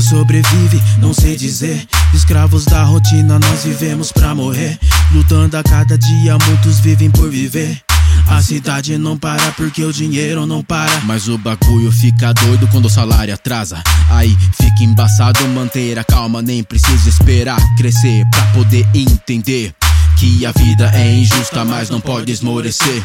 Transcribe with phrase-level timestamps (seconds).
[0.00, 1.86] sobrevive, não sei dizer.
[2.12, 4.78] Escravos da rotina, nós vivemos pra morrer.
[5.12, 7.80] Lutando a cada dia, muitos vivem por viver.
[8.28, 11.00] A cidade não para porque o dinheiro não para.
[11.04, 13.82] Mas o bagulho fica doido quando o salário atrasa.
[14.10, 19.72] Aí fica embaçado manter a calma, nem precisa esperar crescer pra poder entender.
[20.16, 23.02] Que a vida é injusta, mas não pode esmorecer.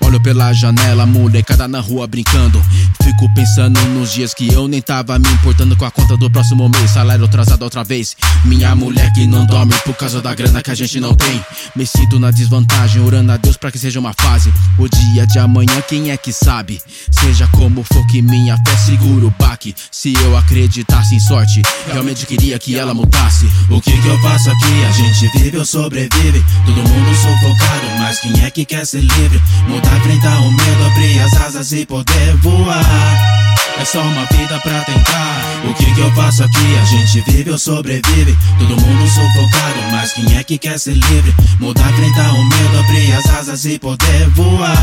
[0.00, 2.62] Olho pela janela, molecada na rua brincando.
[3.02, 6.68] Fico pensando nos dias que eu nem tava me importando com a conta do próximo
[6.68, 6.90] mês.
[6.90, 8.16] Salário atrasado outra vez.
[8.44, 11.40] Minha mulher que não dorme por causa da grana que a gente não tem.
[11.74, 14.52] Me sinto na desvantagem, orando a Deus pra que seja uma fase.
[14.78, 16.80] O dia de amanhã, quem é que sabe?
[17.10, 19.74] Seja como for que minha fé segura o baque.
[19.90, 23.48] Se eu acreditasse em sorte, realmente queria que ela mudasse.
[23.68, 24.84] O que que eu faço aqui?
[24.88, 26.44] A gente vive ou sobrevive.
[26.66, 29.42] Todo mundo sufocado, mas quem é que quer ser livre?
[29.68, 33.34] Mudar, enfrentar o medo, abrir as asas e poder voar.
[33.78, 35.44] É só uma vida pra tentar.
[35.68, 36.76] O que que eu faço aqui?
[36.80, 38.36] A gente vive ou sobrevive?
[38.58, 41.34] Todo mundo sufocado, mas quem é que quer ser livre?
[41.58, 44.76] Mudar, enfrentar o medo, abrir as asas e poder voar.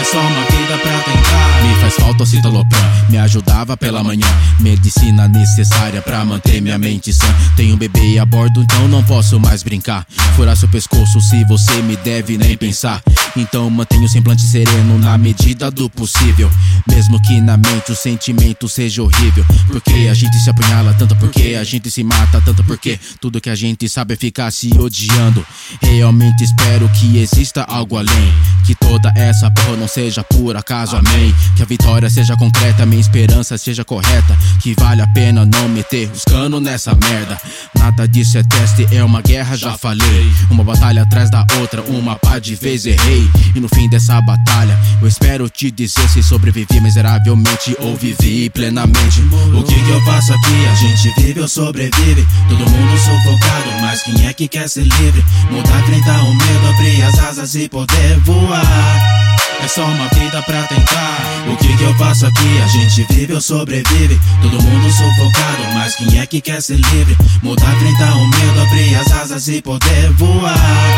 [0.00, 1.62] É só uma vida pra tentar.
[1.62, 4.26] Me faz falta o citalopram, me ajudava pela manhã.
[4.58, 7.26] Medicina necessária pra manter minha mente sã.
[7.54, 10.06] Tenho um bebê a bordo, então não posso mais brincar.
[10.36, 13.02] Furar seu pescoço se você me deve nem pensar.
[13.36, 16.50] Então mantenho o semblante sereno na medida do possível.
[16.88, 19.44] Mesmo que na mente o sentimento seja horrível.
[19.66, 23.50] Porque a gente se apunhala tanto porque a gente se mata tanto porque tudo que
[23.50, 25.44] a gente sabe é ficar se odiando.
[25.82, 28.34] Realmente espero que exista algo além.
[28.66, 31.34] Que toda essa porra não seja por acaso, amém.
[31.56, 34.36] Que a vitória seja concreta, minha esperança seja correta.
[34.60, 37.40] Que vale a pena não meter os canos nessa merda.
[37.78, 40.32] Nada disso é teste, é uma guerra, já falei.
[40.50, 43.19] Uma batalha atrás da outra, uma pá de vez errei.
[43.54, 49.20] E no fim dessa batalha, eu espero te dizer se sobrevivi miseravelmente ou vivi plenamente.
[49.54, 50.66] O que que eu faço aqui?
[50.70, 52.26] A gente vive ou sobrevive?
[52.48, 55.24] Todo mundo sufocado, mas quem é que quer ser livre?
[55.50, 59.20] Mudar, enfrentar o medo, abrir as asas e poder voar.
[59.62, 61.18] É só uma vida pra tentar.
[61.52, 62.62] O que que eu faço aqui?
[62.62, 64.18] A gente vive ou sobrevive?
[64.40, 67.16] Todo mundo sufocado, mas quem é que quer ser livre?
[67.42, 70.89] Mudar, enfrentar o medo, abrir as asas e poder voar.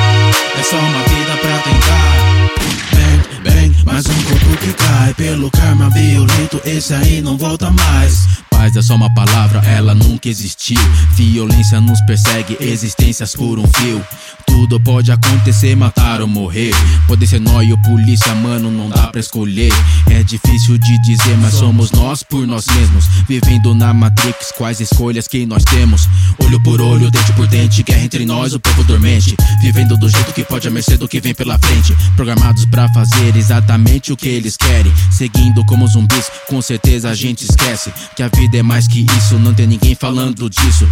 [5.23, 6.61] Pelo karma violento.
[6.65, 8.27] Esse aí não volta mais.
[8.51, 10.81] Paz é só uma palavra, ela nunca existiu.
[11.15, 14.05] Violência nos persegue, existências por um fio.
[14.53, 16.75] Tudo pode acontecer, matar ou morrer.
[17.09, 19.73] Pode ser nós ou polícia, mano, não dá pra escolher.
[20.11, 23.07] É difícil de dizer, mas somos nós por nós mesmos.
[23.27, 26.07] Vivendo na Matrix, quais escolhas que nós temos?
[26.39, 29.35] Olho por olho, dente por dente, guerra entre nós, o povo dormente.
[29.63, 31.97] Vivendo do jeito que pode, a mercê do que vem pela frente.
[32.15, 34.93] Programados pra fazer exatamente o que eles querem.
[35.11, 39.39] Seguindo como zumbis, com certeza a gente esquece que a vida é mais que isso,
[39.39, 40.87] não tem ninguém falando disso.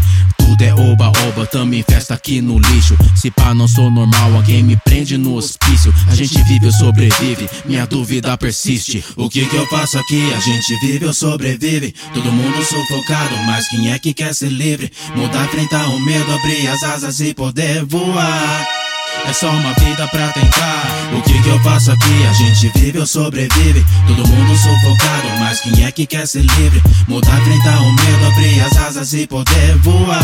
[0.63, 2.95] É oba-oba, também festa aqui no lixo.
[3.17, 5.93] Se pá, não sou normal, alguém me prende no hospício.
[6.07, 9.03] A gente vive ou sobrevive, minha dúvida persiste.
[9.17, 10.21] O que que eu faço aqui?
[10.35, 11.95] A gente vive ou sobrevive?
[12.13, 14.93] Todo mundo sufocado, mas quem é que quer ser livre?
[15.17, 18.67] Mudar, enfrentar o medo, abrir as asas e poder voar.
[19.27, 20.85] É só uma vida pra tentar.
[21.17, 22.27] O que que eu faço aqui?
[22.29, 23.85] A gente vive ou sobrevive?
[24.07, 25.29] Todo mundo sufocado,
[26.01, 26.83] que quer ser livre?
[27.09, 30.19] Mudar, enfrentar o medo, abrir as asas e poder voar.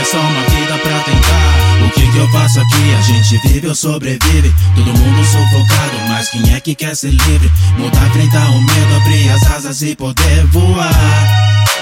[0.00, 1.84] É só uma vida pra tentar.
[1.84, 2.94] O que que eu faço aqui?
[2.96, 4.54] A gente vive ou sobrevive?
[4.76, 7.50] Todo mundo sufocado, mas quem é que quer ser livre?
[7.76, 11.37] Mudar, enfrentar o medo, abrir as asas e poder voar.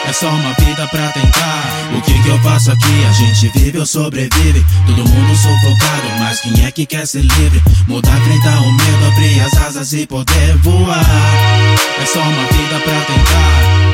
[0.09, 1.65] É só uma vida pra tentar.
[1.97, 3.05] O que que eu faço aqui?
[3.09, 4.65] A gente vive ou sobrevive?
[4.87, 7.63] Todo mundo sufocado, mas quem é que quer ser livre?
[7.89, 11.05] Mudar, enfrentar o medo, abrir as asas e poder voar.
[12.01, 13.86] É só uma vida pra tentar.